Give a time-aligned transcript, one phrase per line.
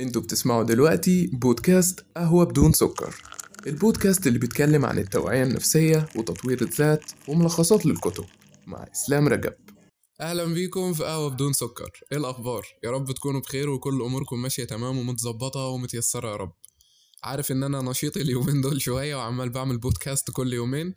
[0.00, 3.14] أنتوا بتسمعوا دلوقتي بودكاست قهوة بدون سكر.
[3.66, 8.24] البودكاست اللي بيتكلم عن التوعية النفسية وتطوير الذات وملخصات للكتب.
[8.66, 9.52] مع إسلام رجب.
[10.20, 11.90] أهلا بيكم في قهوة بدون سكر.
[12.12, 16.52] إيه الأخبار؟ يا رب تكونوا بخير وكل أموركم ماشية تمام ومتظبطة ومتيسرة يا رب.
[17.24, 20.94] عارف إن أنا نشيط اليومين دول شوية وعمال بعمل بودكاست كل يومين؟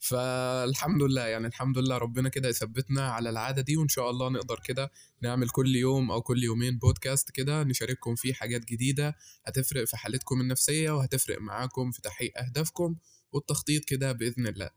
[0.00, 4.60] فالحمد لله يعني الحمد لله ربنا كده يثبتنا على العادة دي وإن شاء الله نقدر
[4.64, 4.90] كده
[5.22, 10.40] نعمل كل يوم أو كل يومين بودكاست كده نشارككم فيه حاجات جديدة هتفرق في حالتكم
[10.40, 12.96] النفسية وهتفرق معاكم في تحقيق أهدافكم
[13.32, 14.70] والتخطيط كده بإذن الله.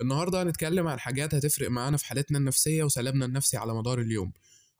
[0.00, 4.32] النهاردة هنتكلم عن حاجات هتفرق معانا في حالتنا النفسية وسلامنا النفسي على مدار اليوم.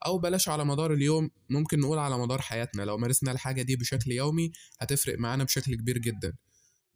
[0.07, 4.13] أو بلاش على مدار اليوم ممكن نقول على مدار حياتنا لو مارسنا الحاجة دي بشكل
[4.13, 6.33] يومي هتفرق معانا بشكل كبير جدا.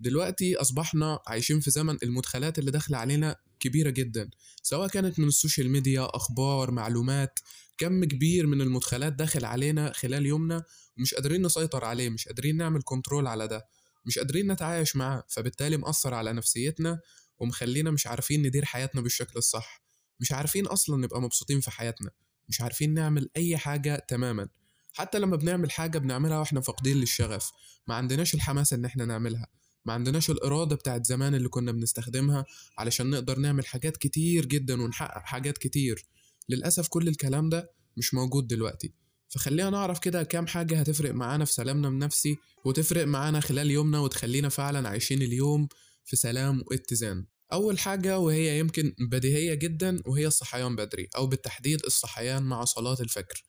[0.01, 4.31] دلوقتي أصبحنا عايشين في زمن المدخلات اللي داخلة علينا كبيرة جدا
[4.63, 7.39] سواء كانت من ال social media أخبار معلومات
[7.79, 10.65] كم كبير من المدخلات داخل علينا خلال يومنا
[10.99, 13.67] ومش قادرين نسيطر عليه مش قادرين نعمل control على ده
[14.07, 17.01] مش قادرين نتعايش معاه فبالتالي مأثر على نفسيتنا
[17.39, 19.83] ومخلينا مش عارفين ندير حياتنا بالشكل الصح
[20.21, 22.11] مش عارفين أصلا نبقى مبسوطين في حياتنا
[22.49, 24.49] مش عارفين نعمل أي حاجة تماما
[24.93, 27.51] حتى لما بنعمل حاجة بنعملها وإحنا فاقدين للشغف
[27.87, 29.47] ما عندناش الحماس إن إحنا نعملها.
[29.85, 32.45] ما عندناش الإرادة بتاعت زمان اللي كنا بنستخدمها
[32.79, 36.05] علشان نقدر نعمل حاجات كتير جدا ونحقق حاجات كتير.
[36.49, 38.93] للأسف كل الكلام ده مش موجود دلوقتي.
[39.29, 44.49] فخلينا نعرف كده كام حاجة هتفرق معانا في سلامنا النفسي وتفرق معانا خلال يومنا وتخلينا
[44.49, 45.69] فعلا عايشين اليوم
[46.05, 47.27] في سلام واتزان.
[47.53, 53.45] أول حاجة وهي يمكن بديهية جدا وهي الصحيان بدري أو بالتحديد الصحيان مع صلاة الفجر.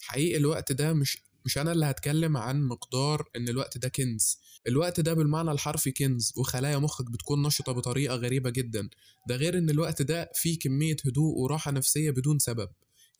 [0.00, 4.38] حقيقي الوقت ده مش مش أنا اللي هتكلم عن مقدار إن الوقت ده كنز.
[4.68, 8.88] الوقت ده بالمعنى الحرفي كنز وخلايا مخك بتكون نشطة بطريقة غريبة جدا.
[9.28, 12.68] ده غير إن الوقت ده فيه كمية هدوء وراحة نفسية بدون سبب.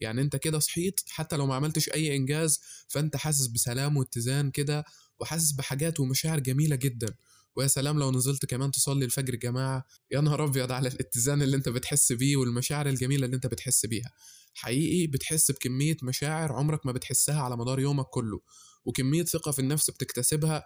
[0.00, 4.84] يعني أنت كده صحيت حتى لو ما عملتش أي إنجاز فأنت حاسس بسلام واتزان كده
[5.20, 7.14] وحاسس بحاجات ومشاعر جميلة جدا.
[7.56, 9.84] ويا سلام لو نزلت كمان تصلي الفجر جماعة.
[10.11, 14.11] يا نهار أبيض على الاتزان اللي أنت بتحس بيه والمشاعر الجميلة اللي أنت بتحس بيها.
[14.56, 18.40] حقيقي بتحس بكمية مشاعر عمرك ما بتحسها على مدار يومك كله
[18.84, 20.64] وكمية ثقة في النفس بتكتسبها.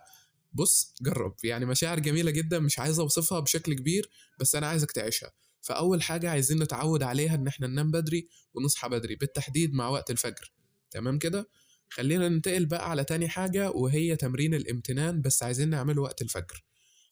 [0.52, 5.32] بص جرب يعني مشاعر جميلة جدا مش عايز أوصفها بشكل كبير بس أنا عايزك تعيشها.
[5.60, 10.52] فأول حاجة عايزين نتعود عليها إن إحنا ننام بدري ونصحى بدري بالتحديد مع وقت الفجر.
[10.90, 11.48] تمام كده؟
[11.88, 16.64] خلينا ننتقل بقى على تاني حاجة وهي تمرين الامتنان بس عايزين نعمله وقت الفجر.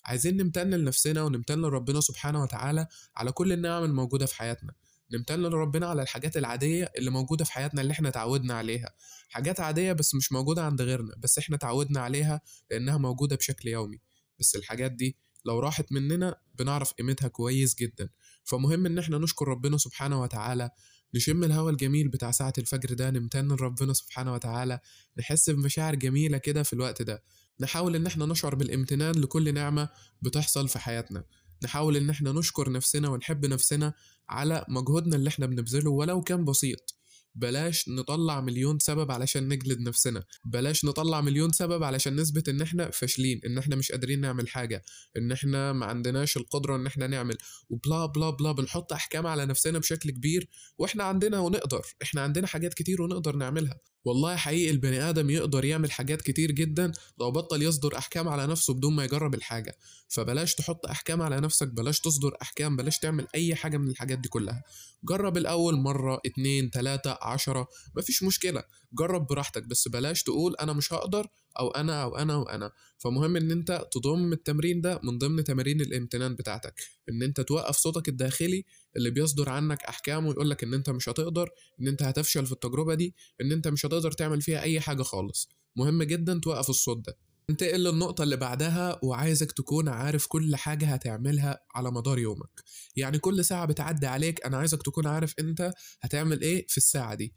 [0.05, 2.87] عايزين نمتن لنفسنا ونمتن لربنا سبحانه وتعالى
[3.17, 4.72] على كل النعم الموجودة في حياتنا.
[5.13, 8.95] نمتن لربنا على الحاجات العادية اللي موجودة في حياتنا اللي إحنا تعودنا عليها.
[9.29, 14.01] حاجات عادية بس مش موجودة عند غيرنا بس إحنا تعودنا عليها لأنها موجودة بشكل يومي.
[14.41, 18.09] بس الحاجات دي لو راحت مننا بنعرف قيمتها كويس جدا.
[18.45, 20.71] فمهم إن إحنا نشكر ربنا سبحانه وتعالى
[21.15, 24.81] نشم الهوا الجميل بتاع ساعة الفجر ده نمتن لربنا سبحانه وتعالى
[25.19, 27.23] نحس بمشاعر جميلة كده في الوقت ده.
[27.61, 29.89] نحاول إن إحنا نشعر بالامتنان لكل نعمة
[30.23, 31.25] بتحصل في حياتنا.
[31.63, 33.95] نحاول إن إحنا نشكر نفسنا ونحب نفسنا
[34.29, 36.95] على مجهودنا اللي إحنا بنبذله ولو كان بسيط.
[37.35, 40.25] بلاش نطلع مليون سبب علشان نجلد نفسنا.
[40.45, 44.83] بلاش نطلع مليون سبب علشان نثبت إن إحنا فاشلين إن إحنا مش قادرين نعمل حاجة
[45.17, 47.39] إن إحنا ما عندناش القدرة إن إحنا نعمل.
[47.71, 50.49] وبلا بلا بلا بنحط أحكام على نفسنا بشكل كبير
[50.79, 51.83] وإحنا عندنا ونقدر.
[52.03, 53.81] إحنا عندنا حاجات كتير ونقدر نعملها.
[54.05, 58.75] والله حقيقي البني آدم يقدر يعمل حاجات كتير جدا لو بطل يصدر أحكام على نفسه
[58.75, 59.77] بدون ما يجرب الحاجة.
[60.09, 64.29] فبلاش تحط أحكام على نفسك بلاش تصدر أحكام بلاش تعمل أي حاجة من الحاجات دي
[64.29, 64.63] كلها.
[65.05, 68.63] جرب الأول مرة اتنين تلاتة عشرة مفيش مشكلة.
[68.93, 71.27] جرب براحتك بس بلاش تقول أنا مش هقدر
[71.59, 76.35] أو أنا أو أنا وأنا فمهم إن أنت تضم التمرين ده من ضمن تمارين الامتنان
[76.35, 76.75] بتاعتك.
[77.09, 78.65] إن أنت توقف صوتك الداخلي
[78.97, 81.51] اللي بيصدر عنك أحكام ويقولك إن أنت مش هتقدر
[81.81, 85.49] إن أنت هتفشل في التجربة دي إن أنت مش هتقدر تعمل فيها أي حاجة خالص.
[85.77, 87.17] مهم جدا توقف الصوت ده.
[87.51, 92.63] انتقل للنقطة اللي بعدها وعايزك تكون عارف كل حاجة هتعملها على مدار يومك.
[92.97, 97.35] يعني كل ساعة بتعدي عليك أنا عايزك تكون عارف أنت هتعمل إيه في الساعة دي.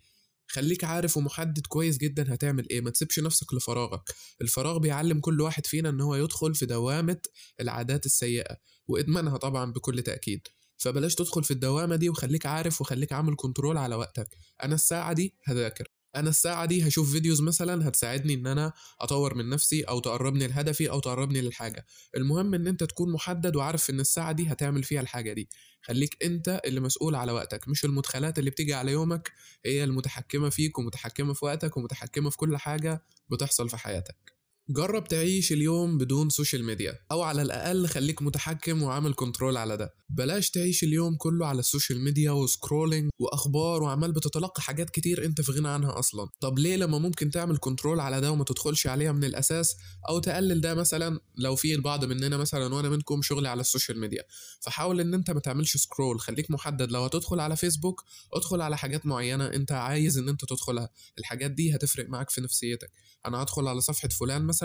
[0.51, 2.81] خليك عارف ومحدد كويس جدا هتعمل إيه.
[2.81, 4.01] ما تسيبش نفسك لفراغك.
[4.41, 7.17] الفراغ بيعلم كل واحد فينا إن هو يدخل في دوامة
[7.61, 8.57] العادات السيئة
[8.87, 10.47] وإدمانها طبعا بكل تأكيد.
[10.77, 14.37] فبلاش تدخل في الدوامة دي وخليك عارف وخليك عامل كنترول على وقتك.
[14.63, 15.87] أنا الساعة دي هذاكر.
[16.15, 20.89] أنا الساعة دي هشوف videos مثلا هتساعدني إن أنا أطور من نفسي أو تقربني لهدفي
[20.89, 21.85] أو تقربني للحاجة.
[22.17, 25.49] المهم إن أنت تكون محدد وعارف إن الساعة دي هتعمل فيها الحاجة دي.
[25.81, 29.31] خليك أنت اللي مسؤول على وقتك مش المدخلات اللي بتيجي على يومك
[29.65, 34.40] هي المتحكمة فيك ومتحكمة في وقتك ومتحكمة في كل حاجة بتحصل في حياتك.
[34.71, 39.93] جرب تعيش اليوم بدون social media أو على الأقل خليك متحكم وعامل control على ده.
[40.09, 45.25] بلاش تعيش اليوم كله على ال social media و scrolling وأخبار وعمال بتتلقى حاجات كتير
[45.25, 46.29] أنت في غنى عنها أصلا.
[46.39, 49.75] طب ليه لما ممكن تعمل control على ده وما تدخلش عليها من الأساس؟
[50.09, 53.99] أو تقلل ده مثلا لو في البعض مننا مثلا وأنا منكم شغلي على ال social
[53.99, 54.23] media
[54.61, 56.91] فحاول إن أنت ما تعملش scroll خليك محدد.
[56.91, 58.03] لو هتدخل على فيسبوك
[58.33, 60.89] ادخل على حاجات معينة أنت عايز إن أنت تدخلها.
[61.19, 62.91] الحاجات دي هتفرق معاك في نفسيتك.
[63.25, 64.60] أنا هدخل على صفحة فلان مثلا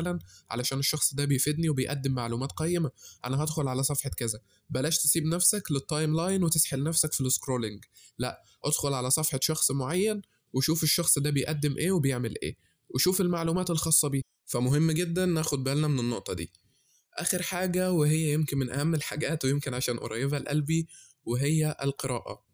[0.50, 2.90] علشان الشخص ده بيفيدني وبيقدم معلومات قيمة
[3.24, 4.40] أنا هدخل على صفحة كذا.
[4.70, 7.84] بلاش تسيب نفسك لل timeline وتسحل نفسك في ال scrolling
[8.18, 10.22] لا ادخل على صفحة شخص معين
[10.52, 12.56] وشوف الشخص ده بيقدم إيه وبيعمل إيه
[12.88, 14.22] وشوف المعلومات الخاصة بيه.
[14.46, 16.52] فمهم جدا ناخد بالنا من النقطة دي.
[17.14, 20.88] آخر حاجة وهي يمكن من أهم الحاجات ويمكن عشان قريبة لقلبي
[21.24, 22.46] وهي القراءة.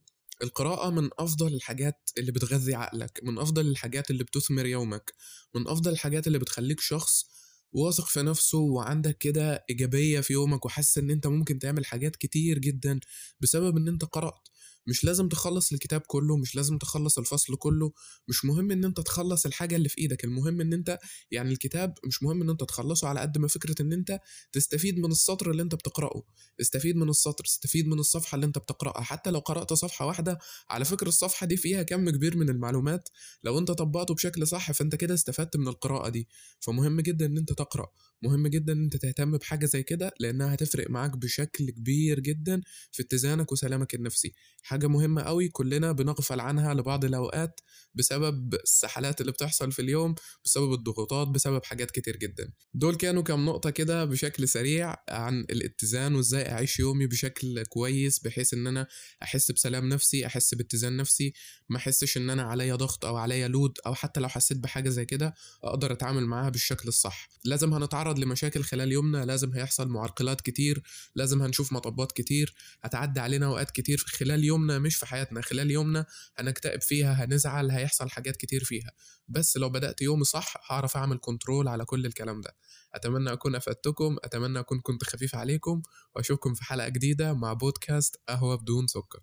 [0.43, 5.15] القراءة من أفضل الحاجات اللي بتغذي عقلك من أفضل الحاجات اللي بتثمر يومك
[5.55, 7.27] من أفضل الحاجات اللي بتخليك شخص
[7.73, 12.59] واثق في نفسه وعندك كده إيجابية في يومك وحاسس إن أنت ممكن تعمل حاجات كتير
[12.59, 13.01] جدا
[13.41, 14.49] بسبب إن أنت قرأت.
[14.87, 17.93] مش لازم تخلص الكتاب كله مش لازم تخلص الفصل كله
[18.29, 20.99] مش مهم إن أنت تخلص الحاجة اللي في إيدك المهم إن أنت
[21.31, 24.19] يعني الكتاب مش مهم إن أنت تخلصه على قد ما فكرة إن أنت
[24.53, 26.23] تستفيد من السطر اللي أنت بتقرأه
[26.61, 30.39] استفيد من السطر استفيد من الصفحة اللي أنت بتقرأها حتى لو قرأت صفحة واحدة
[30.71, 33.09] على فكرة الصفحة دي فيها كم كبير من المعلومات
[33.45, 36.29] لو أنت طبقته بشكل صح فأنت كده استفدت من القراءة دي
[36.61, 37.87] فمهم جدا إن أنت تقرأ
[38.23, 42.63] مهم جدا إن أنت تهتم بحاجة زي كده لأنها هتفرق معاك بشكل كبير جدا
[42.93, 44.33] في اتزانك وسلامك النفسي.
[44.73, 47.61] حاجة مهمة قوي كلنا بنغفل عنها لبعض الأوقات
[47.95, 50.15] بسبب السحلات اللي بتحصل في اليوم
[50.45, 52.53] بسبب الضغوطات بسبب حاجات كتير جدا.
[52.75, 58.55] دول كانوا كام نقطة كده بشكل سريع عن الاتزان وإزاي أعيش يومي بشكل كويس بحيث
[58.55, 58.87] إن أنا
[59.23, 61.33] أحس بسلام نفسي أحس باتزان نفسي
[61.69, 65.05] ما أحسش إن أنا عليا ضغط أو عليا لود أو حتى لو حسيت بحاجة زي
[65.05, 65.35] كده
[65.65, 67.29] أقدر أتعامل معاها بالشكل الصح.
[67.45, 70.83] لازم هنتعرض لمشاكل خلال يومنا لازم هيحصل معرقلات كتير
[71.15, 75.41] لازم هنشوف مطبات كتير هتعدي علينا أوقات كتير خلال يومنا مش في حياتنا.
[75.43, 76.07] خلال يومنا
[76.37, 78.91] هنكتئب فيها هنزعل هيحصل حاجات كتير فيها.
[79.29, 82.57] بس لو بدأت يومي صح هعرف أعمل كنترول على كل الكلام ده.
[82.95, 85.83] أتمنى أكون أفدتكم أتمنى أكون كنت خفيف عليكم
[86.15, 89.23] وأشوفكم في حلقة جديدة مع بودكاست قهوة بدون سكر.